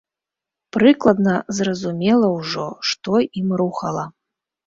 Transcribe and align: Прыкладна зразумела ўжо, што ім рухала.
Прыкладна 0.75 1.33
зразумела 1.57 2.27
ўжо, 2.37 2.65
што 2.93 3.11
ім 3.43 3.47
рухала. 3.61 4.03